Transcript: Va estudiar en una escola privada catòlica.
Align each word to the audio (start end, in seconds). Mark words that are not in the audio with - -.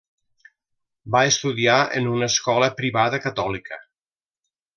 Va 1.15 1.21
estudiar 1.31 1.75
en 1.99 2.09
una 2.15 2.31
escola 2.33 2.71
privada 2.81 3.21
catòlica. 3.27 3.79